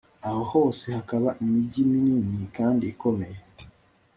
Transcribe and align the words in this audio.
aho 0.27 0.41
hose 0.51 0.85
hakaba 0.97 1.29
imigi 1.43 1.81
minini 1.91 2.39
kandi 2.57 2.83
ikomeye 2.93 3.37